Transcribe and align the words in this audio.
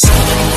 Peace. 0.00 0.47